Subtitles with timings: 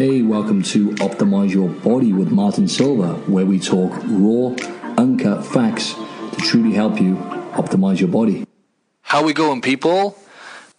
[0.00, 4.54] Hey, welcome to Optimize Your Body with Martin Silva, where we talk raw,
[4.96, 7.16] uncut facts to truly help you
[7.52, 8.46] optimize your body.
[9.02, 10.16] How we going, people?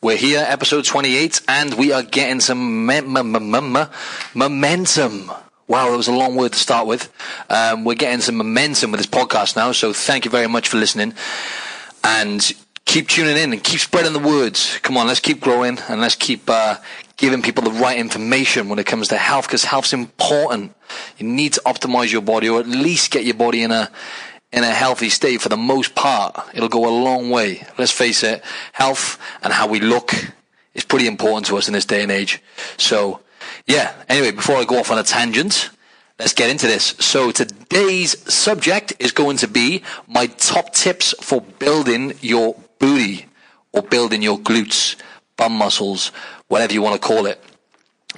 [0.01, 3.85] We're here, episode 28, and we are getting some me- me- me- me-
[4.33, 5.31] momentum.
[5.67, 7.13] Wow, that was a long word to start with.
[7.47, 10.77] Um, we're getting some momentum with this podcast now, so thank you very much for
[10.77, 11.13] listening.
[12.03, 12.51] And
[12.91, 14.77] keep tuning in and keep spreading the words.
[14.79, 16.75] Come on, let's keep growing and let's keep uh,
[17.15, 20.75] giving people the right information when it comes to health, because health's important.
[21.17, 23.89] You need to optimize your body, or at least get your body in a
[24.51, 26.35] in a healthy state for the most part.
[26.53, 27.65] It'll go a long way.
[27.77, 30.11] Let's face it, health and how we look
[30.73, 32.41] is pretty important to us in this day and age.
[32.75, 33.21] So,
[33.67, 33.93] yeah.
[34.09, 35.69] Anyway, before I go off on a tangent,
[36.19, 36.95] let's get into this.
[36.99, 43.27] So today's subject is going to be my top tips for building your booty
[43.71, 44.97] or building your glutes,
[45.37, 46.11] bum muscles,
[46.49, 47.41] whatever you want to call it.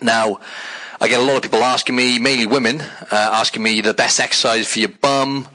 [0.02, 0.40] Now,
[1.00, 4.20] I get a lot of people asking me, mainly women, uh, asking me the best
[4.20, 5.48] exercise for your bum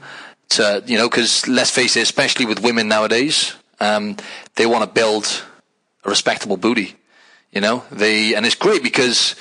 [0.49, 4.15] to, you know, because let's face it, especially with women nowadays, um,
[4.55, 5.43] they want to build
[6.05, 6.95] a respectable booty,
[7.51, 9.35] you know, they, and it's great because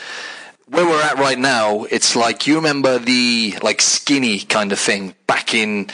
[0.66, 5.14] where we're at right now, it's like you remember the like skinny kind of thing
[5.26, 5.90] back in,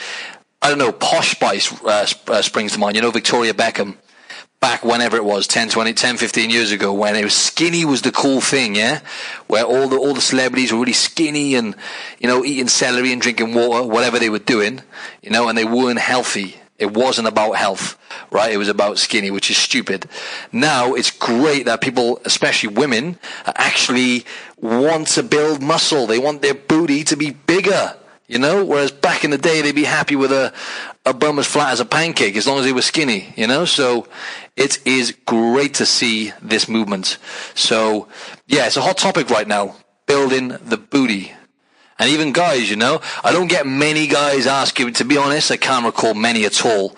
[0.65, 2.95] I don't know, Posh Spice uh, uh, springs to mind.
[2.95, 3.97] You know, Victoria Beckham?
[4.59, 8.01] Back whenever it was 10 20 10 15 years ago when it was skinny was
[8.01, 9.01] the cool thing yeah?
[9.45, 11.75] Where all the all the celebrities were really skinny and
[12.17, 14.81] you know eating celery and drinking water whatever they were doing
[15.21, 16.55] you know and they weren't healthy.
[16.79, 17.95] It wasn't about health
[18.31, 18.51] right?
[18.51, 20.09] It was about skinny which is stupid.
[20.51, 24.25] Now it's great that people especially women actually
[24.59, 26.07] want to build muscle.
[26.07, 27.95] They want their booty to be bigger
[28.27, 30.53] you know, whereas back in the day they'd be happy with a,
[31.05, 33.65] a bum as flat as a pancake as long as they were skinny, you know?
[33.65, 34.07] So
[34.55, 37.17] it is great to see this movement.
[37.53, 38.07] So
[38.47, 39.75] yeah, it's a hot topic right now.
[40.07, 41.33] Building the booty.
[41.97, 45.57] And even guys, you know, I don't get many guys asking, to be honest, I
[45.57, 46.95] can't recall many at all.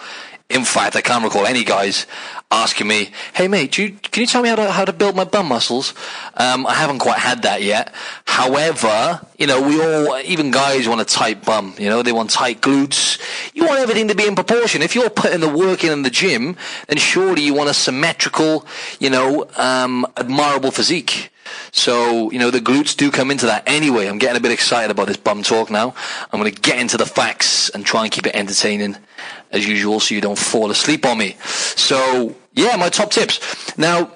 [0.50, 2.08] In fact, I can't recall any guys
[2.50, 5.26] asking me, "Hey mate, you, can you tell me how to how to build my
[5.26, 5.94] bum muscles?"
[6.36, 7.94] Um, I haven't quite had that yet.
[8.26, 11.76] However, you know, we all, even guys, want a tight bum.
[11.78, 13.20] You know, they want tight glutes.
[13.54, 14.82] You want everything to be in proportion.
[14.82, 16.56] If you're putting the work in in the gym,
[16.88, 18.66] then surely you want a symmetrical,
[19.00, 21.30] you know, um, admirable physique.
[21.72, 24.08] So, you know, the glutes do come into that anyway.
[24.08, 25.94] I'm getting a bit excited about this bum talk now.
[26.32, 28.98] I'm going to get into the facts and try and keep it entertaining
[29.52, 31.38] as usual so you don't fall asleep on me.
[31.42, 33.78] So, yeah, my top tips.
[33.78, 34.12] Now,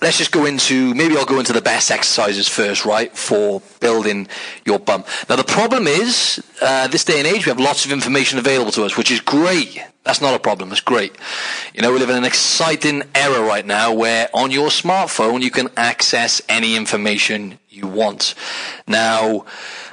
[0.00, 4.28] let's just go into, maybe I'll go into the best exercises first, right, for building
[4.64, 5.04] your bum.
[5.28, 8.72] Now, the problem is, uh, this day and age, we have lots of information available
[8.72, 9.80] to us, which is great.
[10.04, 10.70] That's not a problem.
[10.70, 11.16] It's great.
[11.74, 15.50] You know, we live in an exciting era right now where on your smartphone you
[15.50, 18.34] can access any information you want.
[18.86, 19.46] Now,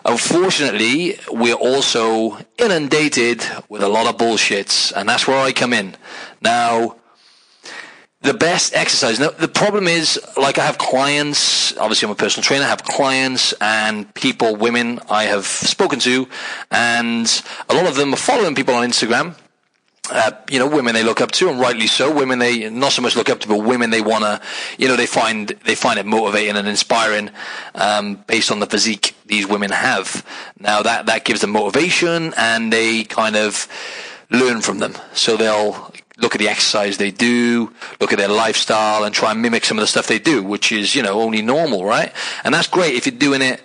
[0.03, 5.95] unfortunately, we're also inundated with a lot of bullshits, and that's where I come in.
[6.41, 6.97] Now,
[8.21, 9.19] the best exercise.
[9.19, 11.75] Now, the problem is, like, I have clients.
[11.77, 12.65] Obviously, I'm a personal trainer.
[12.65, 16.27] I have clients and people, women I have spoken to,
[16.69, 19.35] and a lot of them are following people on Instagram.
[20.09, 22.13] Uh, you know, women they look up to, and rightly so.
[22.13, 24.41] Women they not so much look up to, but women they wanna,
[24.77, 27.29] you know, they find they find it motivating and inspiring,
[27.75, 30.25] um, based on the physique these women have.
[30.59, 33.67] Now that that gives them motivation, and they kind of
[34.31, 34.95] learn from them.
[35.13, 35.90] So they'll
[36.21, 39.77] look at the exercise they do, look at their lifestyle, and try and mimic some
[39.77, 42.13] of the stuff they do, which is you know only normal, right?
[42.43, 43.61] And that's great if you're doing it.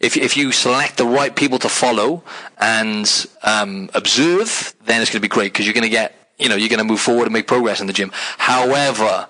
[0.00, 2.22] If if you select the right people to follow
[2.58, 6.48] and um, observe, then it's going to be great because you're going to get you
[6.48, 8.10] know you're going to move forward and make progress in the gym.
[8.38, 9.26] However.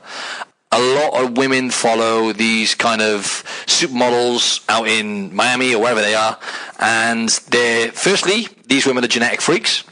[0.73, 6.15] A lot of women follow these kind of supermodels out in Miami or wherever they
[6.15, 6.39] are,
[6.79, 9.83] and they're firstly these women are genetic freaks.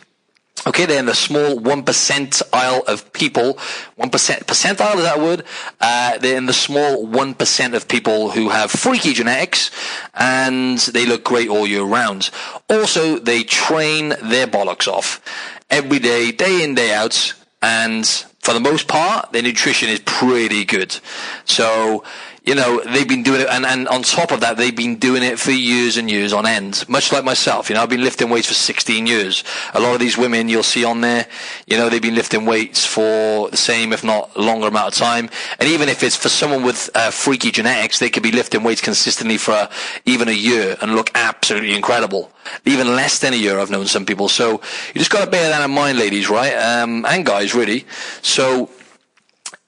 [0.69, 3.59] Okay, they're in the small one percentile of people.
[3.97, 5.45] One percent percentile is that word?
[5.81, 9.71] Uh, they're in the small one percent of people who have freaky genetics,
[10.13, 12.29] and they look great all year round.
[12.69, 15.23] Also, they train their bollocks off
[15.71, 17.33] every day, day in day out,
[17.63, 18.07] and
[18.41, 21.01] for the most part, their nutrition is pretty good.
[21.47, 22.05] So
[22.49, 25.23] you know, they've been doing it, and, and on top of that, they've been doing
[25.23, 26.83] it for years and years on end.
[26.89, 29.45] Much like myself, you know, I've been lifting weights for 16 years.
[29.75, 31.27] A lot of these women you'll see on there,
[31.67, 35.29] you know, they've been lifting weights for the same, if not longer amount of time.
[35.61, 38.81] And even if it's for someone with uh, freaky genetics, they could be lifting weights
[38.81, 39.69] consistently for
[40.07, 42.33] even a year and look absolutely incredible.
[42.65, 44.31] Even less than a year, I've known some people.
[44.31, 46.55] So you just got to bear that in mind, ladies, right?
[46.55, 47.85] Um, and guys, really.
[48.23, 48.71] So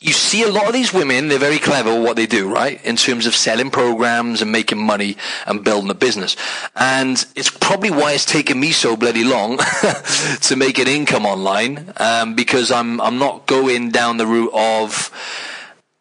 [0.01, 2.83] you see a lot of these women, they're very clever what they do, right?
[2.87, 6.37] In terms of selling programs and making money and building a business.
[6.75, 9.59] And it's probably why it's taken me so bloody long
[10.41, 15.11] to make an income online, um, because I'm, I'm not going down the route of,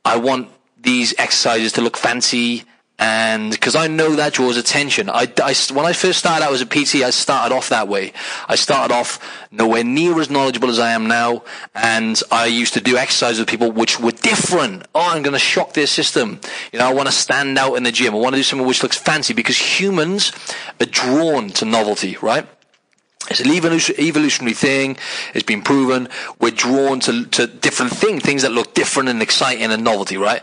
[0.05, 0.47] I want
[0.81, 2.63] these exercises to look fancy
[2.99, 5.09] and because I know that draws attention.
[5.09, 8.11] I, I, when I first started out as a PT, I started off that way.
[8.49, 11.43] I started off nowhere near as knowledgeable as I am now,
[11.73, 14.85] and I used to do exercises with people which were different.
[14.93, 16.41] Oh, I'm going to shock their system.
[16.73, 18.13] You know, I want to stand out in the gym.
[18.13, 20.33] I want to do something which looks fancy because humans
[20.81, 22.45] are drawn to novelty, right?
[23.29, 24.97] It's an evolutionary thing.
[25.33, 26.09] It's been proven.
[26.39, 30.41] We're drawn to, to different things, things that look different and exciting and novelty, right?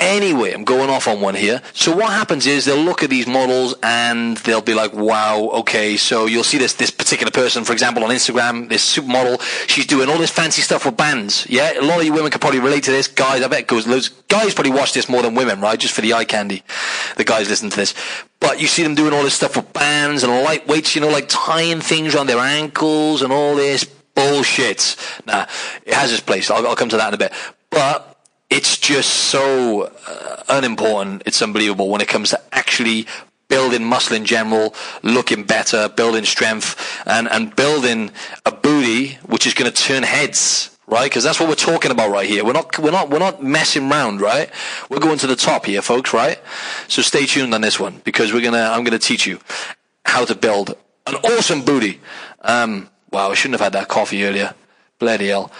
[0.00, 1.60] Anyway, I'm going off on one here.
[1.74, 5.98] So what happens is they'll look at these models and they'll be like, wow, okay,
[5.98, 10.08] so you'll see this, this particular person, for example, on Instagram, this supermodel, she's doing
[10.08, 11.46] all this fancy stuff with bands.
[11.50, 13.08] Yeah, a lot of you women could probably relate to this.
[13.08, 15.78] Guys, I bet goes loads, guys probably watch this more than women, right?
[15.78, 16.62] Just for the eye candy.
[17.18, 17.94] The guys listen to this.
[18.40, 21.26] But you see them doing all this stuff with bands and lightweights, you know, like
[21.28, 24.96] tying things around their ankles and all this bullshit.
[25.26, 25.46] Nah,
[25.84, 26.50] it has its place.
[26.50, 27.32] I'll, I'll come to that in a bit.
[27.68, 28.09] But
[28.50, 31.22] it's just so uh, unimportant.
[31.24, 33.06] It's unbelievable when it comes to actually
[33.48, 38.10] building muscle in general, looking better, building strength, and, and building
[38.46, 41.04] a booty which is going to turn heads, right?
[41.04, 42.44] Because that's what we're talking about right here.
[42.44, 44.50] We're not, we're not, we're not messing around, right?
[44.88, 46.38] We're going to the top here, folks, right?
[46.88, 49.40] So stay tuned on this one because we're gonna, I'm gonna teach you
[50.04, 50.76] how to build
[51.06, 52.00] an awesome booty.
[52.40, 54.54] Um, wow, I shouldn't have had that coffee earlier.
[54.98, 55.50] Bloody hell.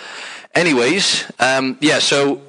[0.54, 2.40] Anyways, um, yeah, so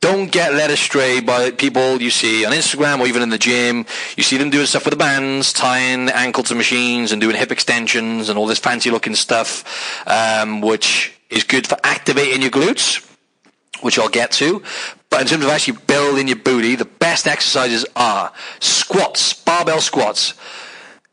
[0.00, 3.84] don't get led astray by people you see on Instagram or even in the gym.
[4.16, 7.50] You see them doing stuff with the bands, tying ankle to machines and doing hip
[7.50, 9.64] extensions and all this fancy looking stuff,
[10.06, 13.04] um, which is good for activating your glutes,
[13.82, 14.62] which I'll get to.
[15.10, 20.34] But in terms of actually building your booty, the best exercises are squats, barbell squats.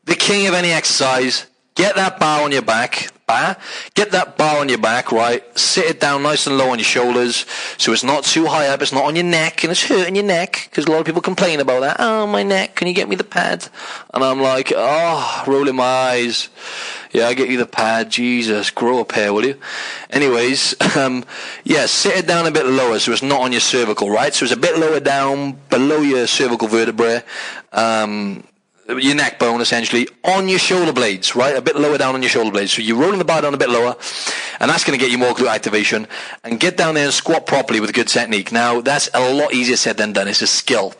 [0.04, 1.46] The king of any exercise.
[1.74, 3.56] Get that bar on your back bar.
[3.94, 5.42] Get that bar on your back, right?
[5.58, 7.44] Sit it down nice and low on your shoulders
[7.76, 10.24] so it's not too high up, it's not on your neck and it's hurting your
[10.24, 11.96] neck because a lot of people complain about that.
[11.98, 13.68] Oh, my neck, can you get me the pad?
[14.14, 16.48] And I'm like, oh, rolling my eyes.
[17.12, 18.10] Yeah, I get you the pad.
[18.10, 19.58] Jesus, grow up here, will you?
[20.10, 21.24] Anyways, um,
[21.64, 24.34] yeah, sit it down a bit lower so it's not on your cervical, right?
[24.34, 27.22] So it's a bit lower down below your cervical vertebrae.
[27.72, 28.44] Um,
[28.88, 31.56] your neck bone essentially on your shoulder blades, right?
[31.56, 32.72] A bit lower down on your shoulder blades.
[32.72, 33.96] So you're rolling the bar down a bit lower,
[34.60, 36.06] and that's going to get you more glute activation.
[36.44, 38.52] And get down there and squat properly with good technique.
[38.52, 40.28] Now that's a lot easier said than done.
[40.28, 40.94] It's a skill.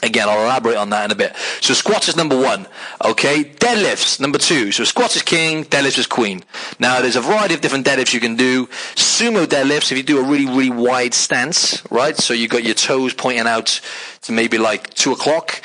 [0.00, 1.34] Again, I'll elaborate on that in a bit.
[1.60, 2.68] So squats is number one.
[3.04, 3.42] Okay.
[3.42, 4.70] Deadlifts, number two.
[4.70, 6.44] So squats is king, deadlifts is queen.
[6.78, 8.66] Now there's a variety of different deadlifts you can do.
[8.94, 12.16] Sumo deadlifts, if you do a really, really wide stance, right?
[12.16, 13.80] So you've got your toes pointing out
[14.22, 15.62] to maybe like two o'clock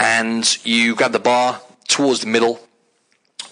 [0.00, 2.58] and you grab the bar towards the middle,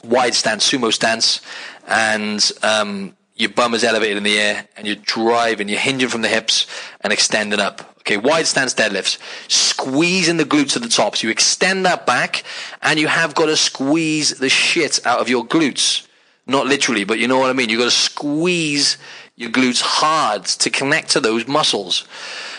[0.02, 1.42] wide stance, sumo stance,
[1.86, 6.22] and um, your bum is elevated in the air, and you're driving, you're hinging from
[6.22, 6.66] the hips
[7.02, 7.96] and extending up.
[8.00, 9.18] Okay, wide stance deadlifts.
[9.48, 11.16] Squeezing the glutes at the top.
[11.16, 12.44] So you extend that back,
[12.80, 16.06] and you have got to squeeze the shit out of your glutes.
[16.46, 17.68] Not literally, but you know what I mean.
[17.68, 18.96] You've got to squeeze
[19.36, 22.06] your glutes hard to connect to those muscles.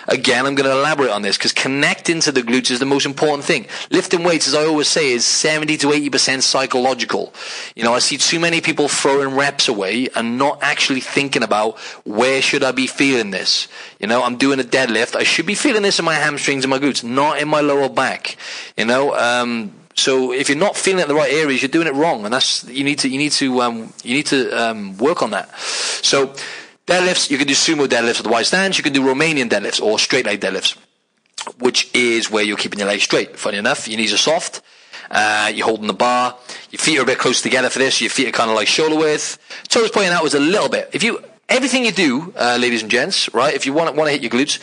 [0.10, 3.06] Again, I'm going to elaborate on this because connecting to the glutes is the most
[3.06, 3.68] important thing.
[3.92, 7.32] Lifting weights, as I always say, is 70 to 80% psychological.
[7.76, 11.78] You know, I see too many people throwing reps away and not actually thinking about
[12.06, 13.68] where should I be feeling this.
[14.00, 15.16] You know, I'm doing a deadlift.
[15.16, 17.88] I should be feeling this in my hamstrings and my glutes, not in my lower
[17.88, 18.36] back.
[18.76, 21.88] You know, um, so if you're not feeling it in the right areas, you're doing
[21.88, 24.98] it wrong, and that's you need to you need to um, you need to um,
[24.98, 25.56] work on that.
[25.60, 26.34] So
[26.90, 28.80] Deadlifts, you can do sumo deadlifts with wide stance.
[28.80, 30.76] You can do Romanian deadlifts or straight leg deadlifts,
[31.60, 33.38] which is where you're keeping your legs straight.
[33.38, 34.64] Funny enough, your knees are soft.
[35.12, 36.36] Uh, you're holding the bar.
[36.72, 38.02] Your feet are a bit close together for this.
[38.02, 39.38] Your feet are kind of like shoulder width.
[39.68, 40.90] Toes pointing out was a little bit.
[40.92, 43.54] If you everything you do, uh, ladies and gents, right?
[43.54, 44.60] If you want want to hit your glutes,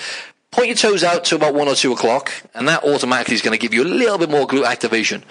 [0.52, 3.52] Point your toes out to about one or two o'clock, and that automatically is going
[3.52, 5.22] to give you a little bit more glute activation.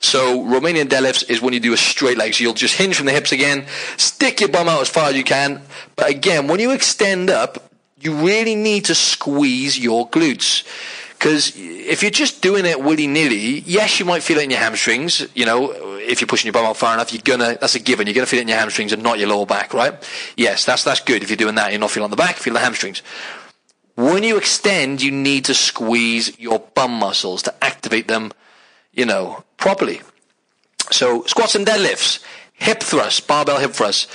[0.00, 2.34] So Romanian deadlifts is when you do a straight leg.
[2.34, 5.16] So you'll just hinge from the hips again, stick your bum out as far as
[5.16, 5.62] you can.
[5.94, 10.64] But again, when you extend up, you really need to squeeze your glutes.
[11.22, 14.58] Because if you're just doing it willy nilly, yes, you might feel it in your
[14.58, 15.24] hamstrings.
[15.36, 18.08] You know, if you're pushing your bum out far enough, you're gonna, that's a given.
[18.08, 19.94] You're gonna feel it in your hamstrings and not your lower back, right?
[20.36, 21.22] Yes, that's, that's good.
[21.22, 23.02] If you're doing that, you're not feeling on the back, feel the hamstrings.
[23.96, 28.32] When you extend, you need to squeeze your bum muscles to activate them,
[28.92, 30.00] you know, properly.
[30.90, 32.22] So squats and deadlifts,
[32.52, 34.10] hip thrust, barbell hip thrust,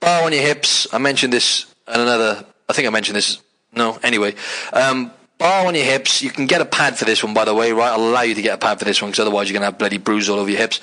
[0.00, 0.86] bar on your hips.
[0.92, 3.40] I mentioned this and another, I think I mentioned this
[3.74, 3.98] No.
[4.02, 4.34] Anyway,
[4.72, 6.22] um, bar on your hips.
[6.22, 7.90] You can get a pad for this one, by the way, right?
[7.90, 9.72] I'll allow you to get a pad for this one because otherwise you're going to
[9.72, 10.80] have bloody bruise all over your hips.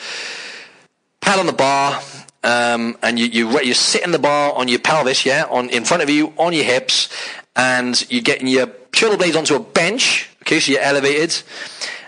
[1.21, 2.01] Pad on the bar,
[2.43, 5.85] um, and you, you you sit in the bar on your pelvis, yeah, on in
[5.85, 7.09] front of you on your hips,
[7.55, 10.29] and you're getting your shoulder blades onto a bench.
[10.43, 11.41] Okay, so you're elevated,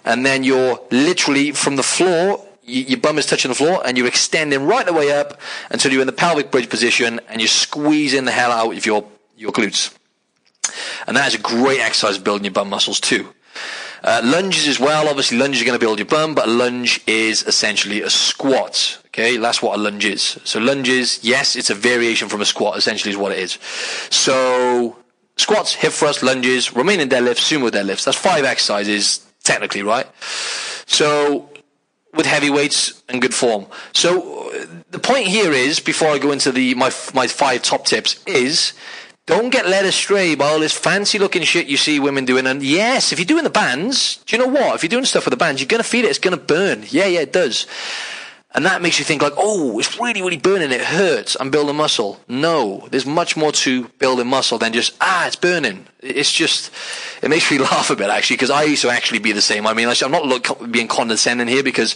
[0.06, 2.44] and then you're literally from the floor.
[2.64, 5.92] You, your bum is touching the floor, and you're extending right the way up until
[5.92, 9.06] you're in the pelvic bridge position, and you're squeezing the hell out of your
[9.38, 9.96] your glutes.
[11.08, 13.34] And that is a great exercise building your bum muscles too.
[14.04, 15.08] Uh, lunges as well.
[15.08, 19.00] Obviously, lunges are going to build your bum, but a lunge is essentially a squat.
[19.08, 20.40] Okay, that's what a lunge is.
[20.44, 22.78] So lunges, yes, it's a variation from a squat.
[22.78, 23.58] Essentially, is what it is.
[24.10, 24.98] So
[25.38, 28.06] squats, hip thrust, lunges, Romanian deadlifts, sumo deadlifts.
[28.06, 30.08] That's five exercises technically, right?
[30.86, 31.50] So
[32.14, 33.66] with heavy weights and good form.
[33.94, 34.52] So
[34.92, 38.74] the point here is, before I go into the my my five top tips, is
[39.26, 42.46] don't get led astray by all this fancy looking shit you see women doing.
[42.46, 44.76] And yes, if you're doing the bands, do you know what?
[44.76, 46.10] If you're doing stuff with the bands, you're going to feel it.
[46.10, 46.84] It's going to burn.
[46.90, 47.66] Yeah, yeah, it does.
[48.56, 50.72] And that makes you think like, oh, it's really, really burning.
[50.72, 51.36] It hurts.
[51.40, 52.20] I'm building muscle.
[52.28, 55.88] No, there's much more to building muscle than just, ah, it's burning.
[56.02, 56.72] It's just,
[57.24, 59.66] it makes me laugh a bit actually, because I used to actually be the same.
[59.66, 61.96] I mean, I'm not look, being condescending here because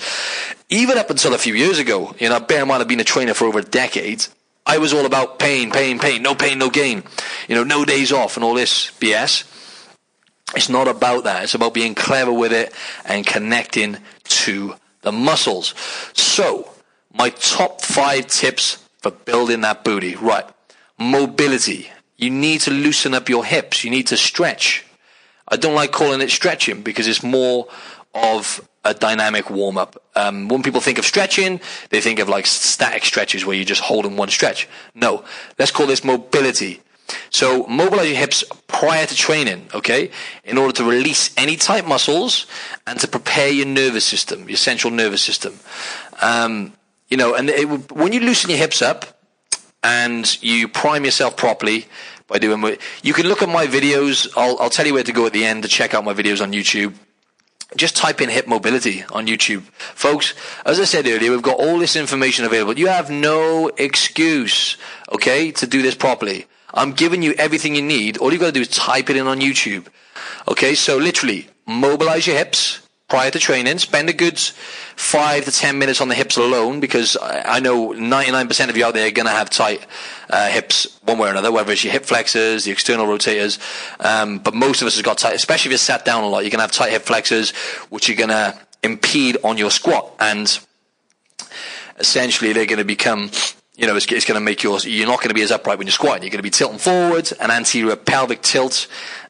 [0.69, 3.05] even up until a few years ago, you know, bear in mind I've been a
[3.05, 4.25] trainer for over a decade.
[4.65, 7.03] I was all about pain, pain, pain, no pain, no gain.
[7.47, 9.45] You know, no days off and all this BS.
[10.55, 11.43] It's not about that.
[11.43, 12.73] It's about being clever with it
[13.05, 14.75] and connecting to
[15.07, 15.73] the muscles.
[16.13, 16.69] So,
[17.13, 20.15] my top five tips for building that booty.
[20.15, 20.45] Right.
[20.99, 21.89] Mobility.
[22.17, 23.83] You need to loosen up your hips.
[23.83, 24.85] You need to stretch.
[25.47, 27.67] I don't like calling it stretching because it's more
[28.13, 30.01] of a dynamic warm up.
[30.15, 33.81] Um, when people think of stretching, they think of like static stretches where you just
[33.81, 34.67] hold in one stretch.
[34.93, 35.23] No,
[35.57, 36.81] let's call this mobility.
[37.29, 40.11] So mobilize your hips prior to training, okay,
[40.43, 42.45] in order to release any tight muscles
[42.85, 45.59] and to prepare your nervous system, your central nervous system.
[46.21, 46.73] Um,
[47.09, 49.19] you know, and it, when you loosen your hips up
[49.83, 51.85] and you prime yourself properly
[52.27, 54.27] by doing, you can look at my videos.
[54.35, 56.41] I'll, I'll tell you where to go at the end to check out my videos
[56.41, 56.93] on YouTube
[57.75, 59.61] just type in hip mobility on YouTube.
[59.93, 60.33] Folks,
[60.65, 62.77] as I said earlier, we've got all this information available.
[62.79, 64.77] You have no excuse,
[65.11, 66.45] okay, to do this properly.
[66.73, 68.17] I'm giving you everything you need.
[68.17, 69.87] All you've got to do is type it in on YouTube.
[70.47, 73.77] Okay, so literally, mobilize your hips prior to training.
[73.79, 78.69] Spend a good five to ten minutes on the hips alone because I know 99%
[78.69, 79.85] of you out there are going to have tight
[80.29, 83.59] uh, hips one way or another, whether it's your hip flexors, the external rotators.
[84.03, 86.39] Um, but most of us have got tight, especially if you're sat down a lot,
[86.39, 87.51] you're going to have tight hip flexors,
[87.89, 90.13] which are going to impede on your squat.
[90.19, 90.59] And
[91.97, 93.29] essentially, they're going to become
[93.77, 95.77] you know, it's, it's going to make your, you're not going to be as upright
[95.77, 96.23] when you're squatting.
[96.23, 98.87] You're going to be tilting forward, an anterior pelvic tilt,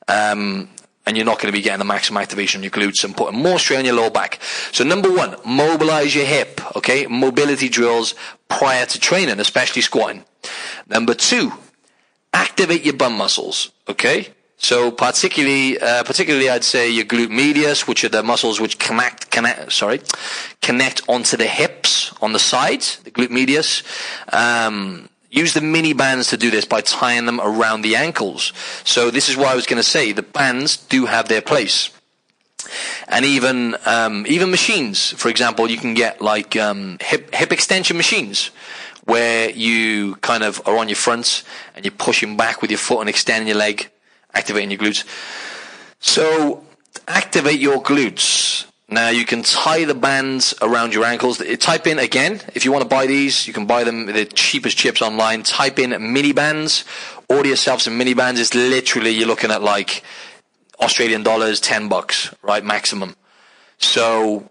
[0.07, 0.69] um,
[1.05, 3.39] and you're not going to be getting the maximum activation on your glutes and putting
[3.39, 4.39] more strain on your lower back.
[4.71, 7.07] So number one, mobilize your hip, okay?
[7.07, 8.15] Mobility drills
[8.47, 10.23] prior to training, especially squatting.
[10.87, 11.51] Number two,
[12.33, 14.29] activate your bum muscles, okay?
[14.57, 19.29] So particularly, uh, particularly I'd say your glute medius, which are the muscles which connect,
[19.29, 20.01] connect, sorry,
[20.61, 23.83] connect onto the hips on the sides, the glute medius.
[24.33, 28.51] Um, use the mini bands to do this by tying them around the ankles.
[28.83, 30.11] So this is why I was going to say.
[30.11, 31.91] The bands do have their place.
[33.07, 37.95] And even um, even machines, for example, you can get like um, hip hip extension
[37.95, 38.51] machines,
[39.05, 41.43] where you kind of are on your front
[41.75, 43.89] and you're pushing back with your foot and extending your leg,
[44.37, 45.03] activating your glutes.
[45.99, 46.63] So
[47.07, 48.65] activate your glutes.
[48.89, 51.41] Now you can tie the bands around your ankles.
[51.59, 53.47] Type in again if you want to buy these.
[53.47, 55.43] You can buy them the cheapest chips online.
[55.43, 56.85] Type in mini bands.
[57.27, 58.39] Order yourself some mini bands.
[58.39, 60.03] It's literally you're looking at like
[60.79, 63.15] Australian dollars, ten bucks, right maximum.
[63.79, 64.49] So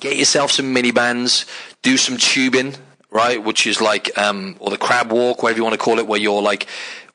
[0.00, 1.46] get yourself some mini bands.
[1.82, 2.74] Do some tubing,
[3.10, 6.08] right, which is like um, or the crab walk, whatever you want to call it,
[6.08, 6.66] where you're like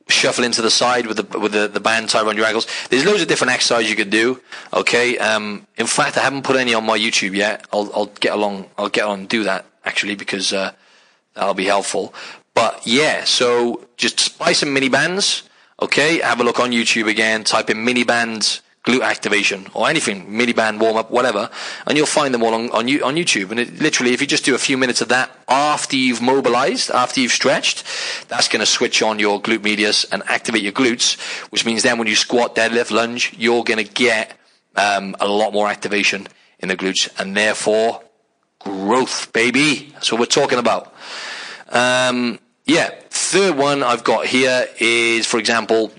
[0.10, 2.67] shuffle into the side with the with the, the band tied around your ankles.
[2.89, 4.41] There's loads of different exercises you could do.
[4.74, 5.17] Okay.
[5.17, 7.65] Um, in fact, I haven't put any on my YouTube yet.
[7.72, 8.69] I'll I'll get along.
[8.77, 10.72] I'll get on and do that actually because uh,
[11.36, 12.13] that'll be helpful.
[12.53, 15.43] But yeah, so just buy some mini bands.
[15.81, 17.43] Okay, have a look on YouTube again.
[17.43, 21.50] Type in mini bands glute activation or anything, mini band warm up, whatever,
[21.88, 23.52] and you'll find them all on, on, on YouTube.
[23.52, 26.92] And it, literally, if you just do a few minutes of that after you've mobilized,
[26.92, 27.86] after you've stretched,
[28.28, 31.18] that's going to switch on your glute medius and activate your glutes,
[31.50, 34.38] which means then when you squat, deadlift, lunge, you're going to get
[34.75, 36.28] um, a lot more activation
[36.60, 38.02] in the glutes and therefore
[38.60, 39.92] growth, baby.
[39.94, 40.94] That's what we're talking about.
[41.70, 45.92] Um, yeah, third one I've got here is, for example,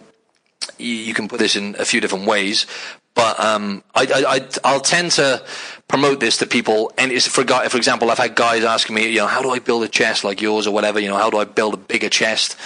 [0.78, 2.66] you, can put this in a few different ways.
[3.14, 5.42] But um, I, will tend to
[5.86, 6.92] promote this to people.
[6.98, 9.60] And it's for, for example, I've had guys asking me, you know, how do I
[9.60, 10.98] build a chest like yours or whatever?
[10.98, 12.56] You know, how do I build a bigger chest?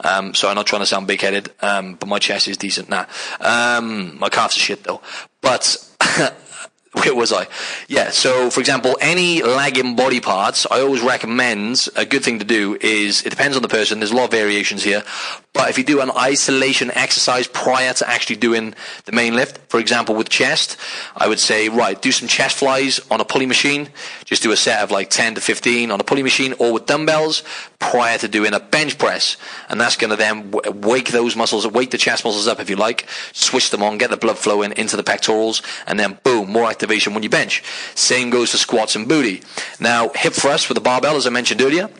[0.00, 3.06] Um, so I'm not trying to sound big-headed, um, but my chest is decent now.
[3.40, 3.78] Nah.
[3.78, 5.00] Um, my calves are shit though.
[5.40, 5.88] But
[6.92, 7.46] where was I?
[7.88, 8.10] Yeah.
[8.10, 12.76] So, for example, any lagging body parts, I always recommend a good thing to do
[12.80, 14.00] is it depends on the person.
[14.00, 15.02] There's a lot of variations here,
[15.54, 19.78] but if you do an isolation exercise prior to actually doing the main lift, for
[19.78, 20.78] example, with chest,
[21.14, 23.90] I would say, right, do some chest flies on a pulley machine.
[24.24, 26.86] Just do a set of like 10 to 15 on a pulley machine or with
[26.86, 27.42] dumbbells
[27.78, 29.36] prior to doing a bench press.
[29.68, 32.76] And that's going to then wake those muscles, wake the chest muscles up if you
[32.76, 36.70] like, switch them on, get the blood flowing into the pectorals, and then boom, more
[36.70, 37.62] activation when you bench.
[37.94, 39.42] Same goes for squats and booty.
[39.78, 41.90] Now, hip thrust with the barbell, as I mentioned earlier,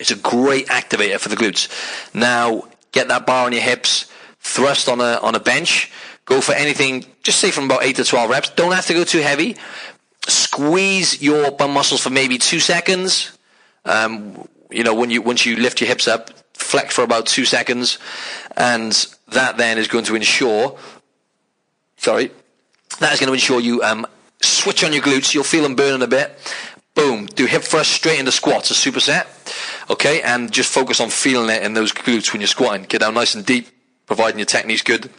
[0.00, 1.68] it's a great activator for the glutes.
[2.12, 5.90] Now, get that bar on your hips, thrust on a on a bench,
[6.24, 8.50] go for anything, just say from about eight to twelve reps.
[8.50, 9.56] Don't have to go too heavy.
[10.28, 13.36] Squeeze your bum muscles for maybe two seconds.
[13.84, 17.44] Um, you know, when you once you lift your hips up, flex for about two
[17.44, 17.98] seconds,
[18.56, 18.92] and
[19.28, 20.78] that then is going to ensure.
[21.96, 22.30] Sorry,
[23.00, 24.06] that is going to ensure you um,
[24.40, 25.34] switch on your glutes.
[25.34, 26.36] You'll feel them burning a bit.
[26.94, 27.26] Boom.
[27.26, 29.26] Do hip thrust straight into squats, a superset.
[29.90, 32.84] Okay, and just focus on feeling it in those glutes when you're squatting.
[32.84, 33.68] Get down nice and deep,
[34.06, 35.10] providing your technique's good.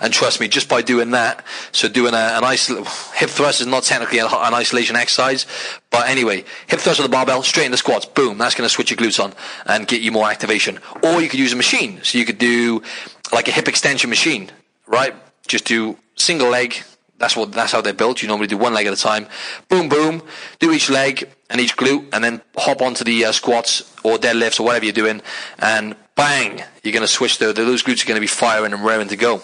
[0.00, 3.66] And trust me, just by doing that, so doing a, an isol- hip thrust is
[3.66, 5.46] not technically an, an isolation exercise,
[5.90, 8.90] but anyway, hip thrust with the barbell, straight into squats, boom, that's going to switch
[8.90, 9.32] your glutes on
[9.66, 10.78] and get you more activation.
[11.02, 12.82] Or you could use a machine, so you could do
[13.32, 14.50] like a hip extension machine,
[14.86, 15.14] right?
[15.46, 16.82] Just do single leg,
[17.20, 18.22] that's what that's how they're built.
[18.22, 19.28] You normally do one leg at a time.
[19.68, 20.22] Boom, boom.
[20.58, 24.58] Do each leg and each glute, and then hop onto the uh, squats or deadlifts
[24.58, 25.20] or whatever you're doing,
[25.58, 27.38] and bang, you're going to switch.
[27.38, 29.42] The, those glutes are going to be firing and raring to go.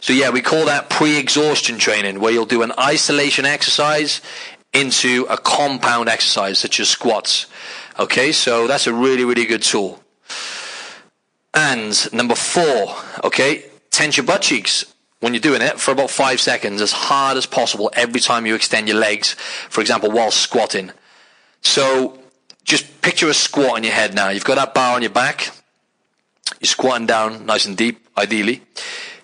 [0.00, 4.20] So yeah, we call that pre-exhaustion training, where you'll do an isolation exercise
[4.72, 7.46] into a compound exercise, such as squats.
[7.98, 10.02] Okay, so that's a really, really good tool.
[11.54, 14.93] And number four, okay, tense your butt cheeks
[15.24, 18.54] when you're doing it for about five seconds as hard as possible every time you
[18.54, 19.32] extend your legs,
[19.70, 20.90] for example, while squatting.
[21.62, 22.18] So
[22.62, 24.28] just picture a squat in your head now.
[24.28, 25.50] You've got that bar on your back.
[26.60, 28.60] You're squatting down nice and deep, ideally.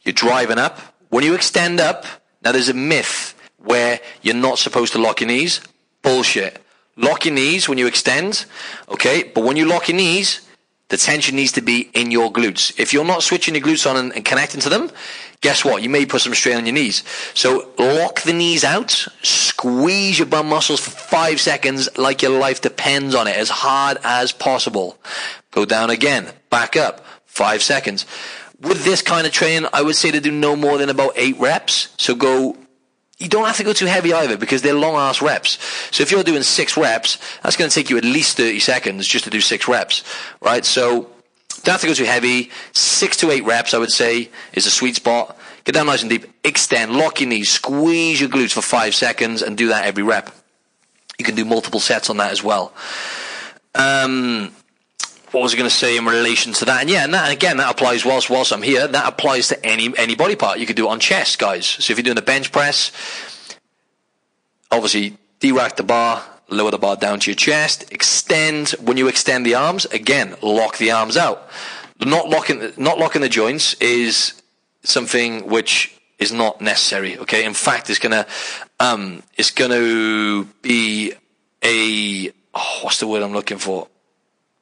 [0.03, 0.79] You're driving up.
[1.11, 2.07] When you extend up,
[2.43, 5.61] now there's a myth where you're not supposed to lock your knees.
[6.01, 6.65] Bullshit.
[6.97, 8.47] Lock your knees when you extend,
[8.89, 9.23] okay?
[9.23, 10.41] But when you lock your knees,
[10.91, 12.79] the tension needs to be in your glutes.
[12.79, 14.91] If you're not switching your glutes on and, and, connecting to them,
[15.41, 15.83] guess what?
[15.83, 17.03] You may put some strain on your knees.
[17.35, 18.91] So lock the knees out,
[19.23, 23.99] squeeze your bum muscles for five seconds like your life depends on it, as hard
[24.05, 24.99] as possible.
[25.53, 28.05] Go down again, back up, five seconds.
[28.61, 31.39] With this kind of training, I would say to do no more than about eight
[31.39, 31.95] reps.
[31.97, 32.57] So go
[33.21, 35.59] you don't have to go too heavy either because they're long ass reps.
[35.95, 39.07] So if you're doing six reps, that's going to take you at least 30 seconds
[39.07, 40.03] just to do six reps,
[40.41, 40.65] right?
[40.65, 41.11] So
[41.63, 42.51] don't have to go too heavy.
[42.73, 45.37] Six to eight reps, I would say, is a sweet spot.
[45.65, 46.25] Get down nice and deep.
[46.43, 50.35] Extend, lock your knees, squeeze your glutes for five seconds and do that every rep.
[51.19, 52.73] You can do multiple sets on that as well.
[53.75, 54.53] Um,
[55.33, 56.81] what was I going to say in relation to that?
[56.81, 58.87] And yeah, and, that, again, that applies whilst whilst I'm here.
[58.87, 60.59] That applies to any any body part.
[60.59, 61.67] You could do it on chest, guys.
[61.67, 62.91] So if you're doing a bench press,
[64.71, 68.71] obviously de-rack the bar, lower the bar down to your chest, extend.
[68.81, 71.49] When you extend the arms, again, lock the arms out.
[72.05, 74.41] Not locking not locking the joints is
[74.83, 77.19] something which is not necessary.
[77.19, 78.27] Okay, in fact, it's gonna
[78.81, 81.13] um, it's gonna be
[81.63, 83.89] a oh, what's the word I'm looking for?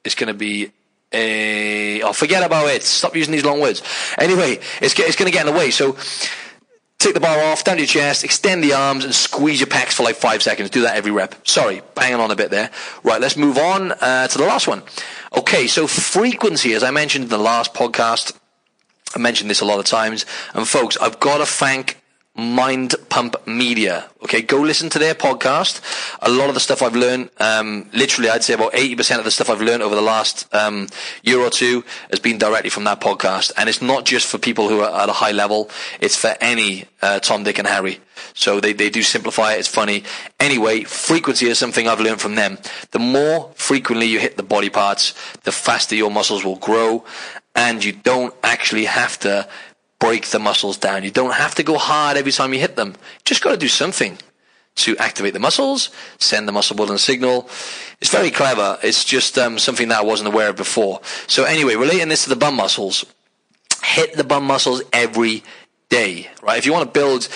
[0.03, 0.71] It's going to be
[1.11, 2.01] a.
[2.01, 2.83] Oh, forget about it.
[2.83, 3.81] Stop using these long words.
[4.17, 5.71] Anyway, it's, it's going to get in the way.
[5.71, 5.97] So
[6.99, 9.93] take the bar off, down to your chest, extend the arms, and squeeze your pecs
[9.93, 10.69] for like five seconds.
[10.69, 11.47] Do that every rep.
[11.47, 12.69] Sorry, banging on a bit there.
[13.03, 14.83] Right, let's move on uh, to the last one.
[15.35, 18.37] Okay, so frequency, as I mentioned in the last podcast,
[19.15, 20.25] I mentioned this a lot of times.
[20.53, 22.01] And folks, I've got to thank
[22.39, 24.09] Mind Pump Media.
[24.23, 25.81] Okay, go listen to their podcast.
[26.21, 29.31] A lot of the stuff I've learned, um, literally, I'd say about 80% of the
[29.31, 30.87] stuff I've learned over the last um,
[31.21, 33.51] year or two has been directly from that podcast.
[33.57, 36.85] And it's not just for people who are at a high level, it's for any
[37.01, 37.99] uh, Tom, Dick, and Harry.
[38.33, 40.03] So they, they do simplify it, it's funny.
[40.39, 42.57] Anyway, frequency is something I've learned from them.
[42.91, 47.03] The more frequently you hit the body parts, the faster your muscles will grow,
[47.55, 49.47] and you don't actually have to
[49.99, 51.03] break the muscles down.
[51.03, 52.89] You don't have to go hard every time you hit them.
[52.89, 54.17] You just got to do something
[54.75, 57.49] to activate the muscles, send the muscle building signal.
[57.99, 58.79] It's very clever.
[58.81, 61.01] It's just um, something that I wasn't aware of before.
[61.27, 63.05] So anyway, relating this to the bum muscles,
[63.83, 65.43] hit the bum muscles every
[65.89, 66.57] day, right?
[66.57, 67.27] If you want to build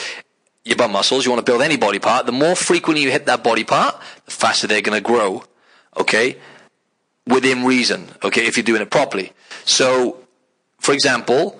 [0.63, 3.26] your bum muscles, you want to build any body part, the more frequently you hit
[3.26, 5.43] that body part, the faster they're going to grow,
[5.97, 6.38] okay?
[7.28, 9.34] Within reason, okay, if you're doing it properly.
[9.65, 10.19] So,
[10.80, 11.60] for example,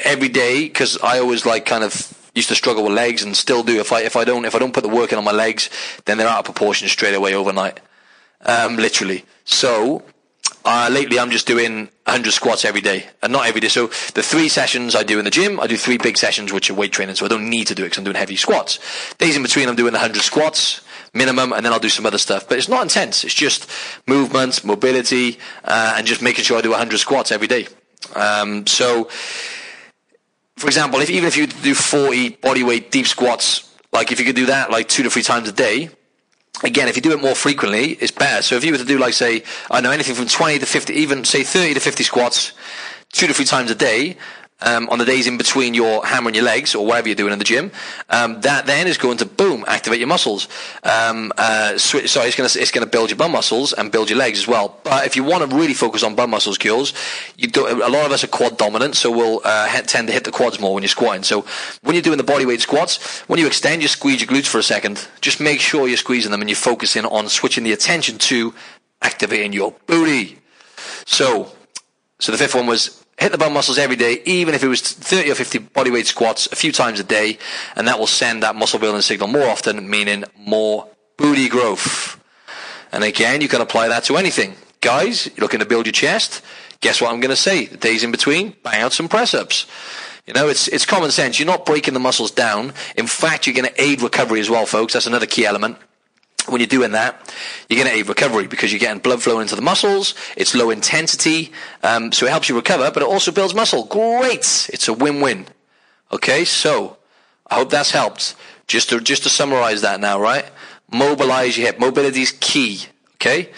[0.00, 3.62] every day, because I always like kind of used to struggle with legs and still
[3.62, 3.80] do.
[3.80, 5.70] If I if I don't if I don't put the work in on my legs,
[6.04, 7.80] then they're out of proportion straight away overnight,
[8.42, 9.24] um, literally.
[9.44, 10.02] So
[10.64, 13.68] uh, lately, I'm just doing 100 squats every day, and not every day.
[13.68, 16.68] So the three sessions I do in the gym, I do three big sessions, which
[16.70, 17.14] are weight training.
[17.14, 18.80] So I don't need to do it because I'm doing heavy squats.
[19.18, 20.80] Days in between, I'm doing 100 squats
[21.14, 22.48] minimum, and then I'll do some other stuff.
[22.48, 23.24] But it's not intense.
[23.24, 23.70] It's just
[24.06, 27.68] movement, mobility, uh, and just making sure I do 100 squats every day.
[28.14, 29.08] Um, so
[30.56, 34.26] for example, if even if you do 40 body weight deep squats, like if you
[34.26, 35.90] could do that like two to three times a day,
[36.64, 38.42] again, if you do it more frequently, it's better.
[38.42, 40.94] So if you were to do like say, I know anything from 20 to 50,
[40.94, 42.52] even say 30 to 50 squats,
[43.12, 44.16] two to three times a day,
[44.60, 47.32] um, on the days in between your hammer and your legs or whatever you're doing
[47.32, 47.70] in the gym,
[48.08, 50.48] um, that then is going to boom activate your muscles.
[50.82, 54.08] Um, uh, sorry, it's going to it's going to build your bum muscles and build
[54.08, 54.78] your legs as well.
[54.82, 56.94] But if you want to really focus on bum muscles, girls,
[57.36, 60.24] you do, a lot of us are quad dominant, so we'll uh, tend to hit
[60.24, 61.22] the quads more when you're squatting.
[61.22, 61.44] So
[61.82, 64.58] when you're doing the body weight squats, when you extend, you squeeze your glutes for
[64.58, 65.06] a second.
[65.20, 68.54] Just make sure you're squeezing them and you're focusing on switching the attention to
[69.02, 70.38] activating your booty.
[71.04, 71.52] So,
[72.18, 74.80] so the fifth one was hit the bum muscles every day, even if it was
[74.80, 77.38] 30 or 50 bodyweight squats a few times a day,
[77.74, 82.22] and that will send that muscle building signal more often, meaning more booty growth.
[82.92, 84.54] And again, you can apply that to anything.
[84.80, 86.42] Guys, you're looking to build your chest,
[86.80, 87.66] guess what I'm going to say?
[87.66, 89.66] The days in between, bang out some press ups.
[90.26, 91.38] You know, it's, it's common sense.
[91.38, 92.72] You're not breaking the muscles down.
[92.96, 94.92] In fact, you're going to aid recovery as well, folks.
[94.92, 95.78] That's another key element
[96.48, 97.34] when you're doing that,
[97.68, 100.14] you're going to aid recovery because you're getting blood flowing into the muscles.
[100.36, 103.84] It's low intensity, um, so it helps you recover, but it also builds muscle.
[103.84, 104.70] Great!
[104.72, 105.46] It's a win-win.
[106.12, 106.98] Okay, so
[107.48, 108.34] I hope that's helped.
[108.66, 110.44] Just to just to summarize that now, right?
[110.92, 111.78] Mobilize your hip.
[111.78, 112.86] Mobility is key.
[113.14, 113.50] Okay.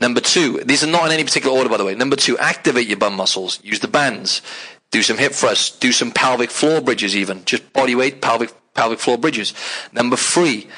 [0.00, 1.94] Number two, these are not in any particular order, by the way.
[1.94, 3.60] Number two, activate your bum muscles.
[3.62, 4.42] Use the bands.
[4.90, 5.78] Do some hip thrusts.
[5.78, 9.54] Do some pelvic floor bridges, even just body weight pelvic pelvic floor bridges.
[9.92, 10.68] Number three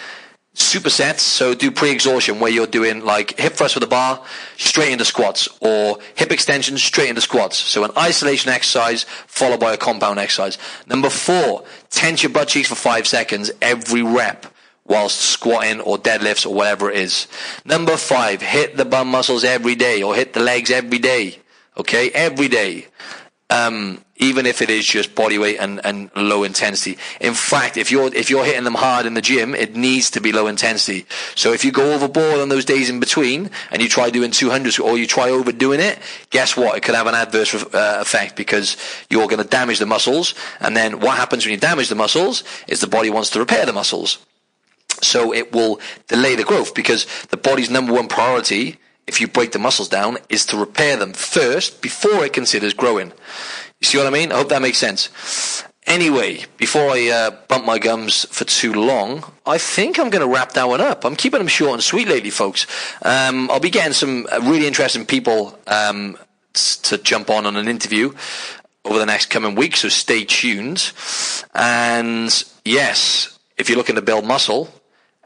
[0.55, 1.21] supersets.
[1.21, 4.23] So do pre-exhaustion where you're doing like hip thrust with a bar
[4.57, 7.57] straight into squats or hip extensions straight into squats.
[7.57, 10.59] So an isolation exercise followed by a compound exercise.
[10.87, 14.47] Number four, tense your butt cheeks for five seconds every rep
[14.85, 17.29] whilst squatting or deadlifts or whatever it is.
[17.65, 21.39] Number five, hit the bum muscles every day or hit the legs every day.
[21.77, 22.89] Okay, every day.
[23.51, 26.99] Um, even if it is just body weight and, and low intensity.
[27.21, 30.21] In fact, if you're if you're hitting them hard in the gym, it needs to
[30.21, 31.07] be low intensity.
[31.35, 34.79] So if you go overboard on those days in between and you try doing 200
[34.79, 36.77] or you try overdoing it, guess what?
[36.77, 38.77] It could have an adverse uh, effect because
[39.09, 40.35] you're going to damage the muscles.
[40.61, 43.65] And then what happens when you damage the muscles is the body wants to repair
[43.65, 44.19] the muscles.
[45.01, 49.53] So it will delay the growth because the body's number one priority if you break
[49.53, 53.13] the muscles down is to repair them first before it considers growing.
[53.81, 54.33] You see what I mean?
[54.33, 55.09] I hope that makes sense.
[55.87, 60.33] Anyway, before I uh, bump my gums for too long, I think I'm going to
[60.33, 61.05] wrap that one up.
[61.05, 62.67] I'm keeping them short and sweet lately, folks.
[63.03, 66.17] Um, I'll be getting some uh, really interesting people um,
[66.53, 68.13] to jump on on an interview
[68.85, 70.93] over the next coming weeks, so stay tuned.
[71.55, 72.31] And
[72.65, 74.73] yes, if you're looking to build muscle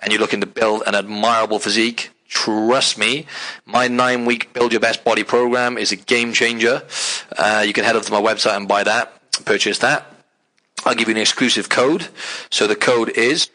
[0.00, 3.27] and you're looking to build an admirable physique, Trust me,
[3.64, 6.83] my nine week Build Your Best Body program is a game changer.
[7.38, 9.12] Uh, you can head over to my website and buy that,
[9.44, 10.05] purchase that.
[10.85, 12.09] I'll give you an exclusive code.
[12.51, 13.51] So the code is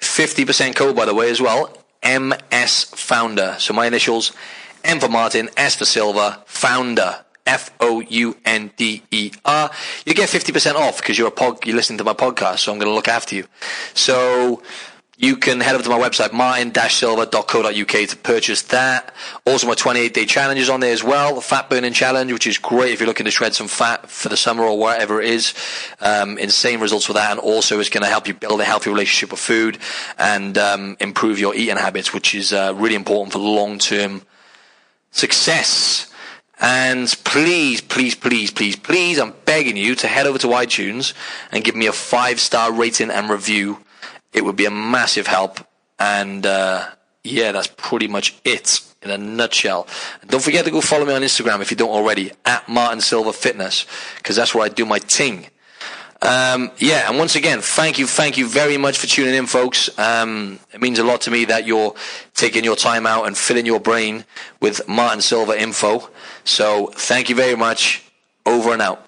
[0.00, 1.76] 50% code, by the way, as well.
[2.04, 3.56] MS Founder.
[3.58, 4.32] So my initials,
[4.84, 7.24] M for Martin, S for Silva, Founder.
[7.46, 9.70] F O U N D E R.
[10.06, 12.78] You get 50% off because you're a pod, you're listening to my podcast, so I'm
[12.78, 13.44] going to look after you.
[13.92, 14.62] So,
[15.16, 19.14] you can head over to my website, martin-silva.co.uk to purchase that.
[19.46, 22.58] Also, my 28-day challenge is on there as well, the fat burning challenge, which is
[22.58, 25.54] great if you're looking to shred some fat for the summer or whatever it is.
[26.00, 28.90] Um, insane results for that, and also it's going to help you build a healthy
[28.90, 29.78] relationship with food
[30.18, 34.22] and um, improve your eating habits, which is uh, really important for long-term
[35.10, 36.10] success.
[36.60, 41.12] And please, please, please, please, please, I'm begging you to head over to iTunes
[41.52, 43.83] and give me a five-star rating and review
[44.34, 45.60] it would be a massive help.
[45.98, 46.90] And uh,
[47.22, 49.86] yeah, that's pretty much it in a nutshell.
[50.20, 53.00] And don't forget to go follow me on Instagram if you don't already at Martin
[53.00, 55.46] Silva Fitness because that's where I do my ting.
[56.22, 59.96] Um, yeah, and once again, thank you, thank you very much for tuning in, folks.
[59.98, 61.94] Um, it means a lot to me that you're
[62.32, 64.24] taking your time out and filling your brain
[64.60, 66.08] with Martin Silva info.
[66.44, 68.02] So thank you very much.
[68.46, 69.03] Over and out.